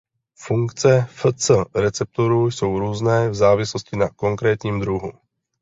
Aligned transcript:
Funkce 0.35 1.07
Fc 1.09 1.51
receptorů 1.75 2.51
jsou 2.51 2.79
různé 2.79 3.29
v 3.29 3.33
závislosti 3.35 3.95
na 3.95 4.09
konkrétním 4.09 4.79
druhu. 4.79 5.11